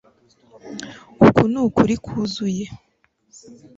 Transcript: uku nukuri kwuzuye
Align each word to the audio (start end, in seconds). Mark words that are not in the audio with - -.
uku 1.25 1.41
nukuri 1.51 1.93
kwuzuye 2.05 2.65